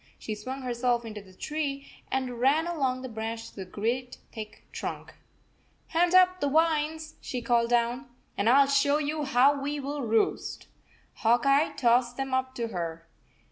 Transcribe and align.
She 0.17 0.33
swung 0.33 0.63
herself 0.63 1.05
into 1.05 1.21
the 1.21 1.31
tree 1.35 1.85
and 2.11 2.39
ran 2.39 2.65
along 2.65 3.03
the 3.03 3.07
branch 3.07 3.51
to 3.51 3.55
the 3.55 3.65
great 3.65 4.17
thick 4.33 4.65
trunk. 4.71 5.09
44 5.91 6.01
Hand 6.01 6.15
up 6.15 6.39
the 6.39 6.49
vines," 6.49 7.17
she 7.21 7.39
called 7.43 7.69
down, 7.69 8.07
"and 8.35 8.49
I 8.49 8.61
will 8.61 8.67
show 8.67 8.97
you 8.97 9.25
how 9.25 9.61
we 9.61 9.79
will 9.79 10.01
roost." 10.01 10.65
Hawk 11.17 11.45
Eye 11.45 11.73
tossed 11.73 12.17
them 12.17 12.33
up 12.33 12.55
to 12.55 12.69
her. 12.69 13.07